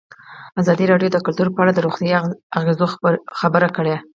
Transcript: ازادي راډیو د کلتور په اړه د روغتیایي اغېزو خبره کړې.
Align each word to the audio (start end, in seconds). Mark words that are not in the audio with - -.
ازادي 0.61 0.85
راډیو 0.91 1.13
د 1.13 1.17
کلتور 1.25 1.47
په 1.51 1.59
اړه 1.63 1.71
د 1.73 1.79
روغتیایي 1.85 2.19
اغېزو 2.59 2.85
خبره 3.39 3.67
کړې. 3.77 3.95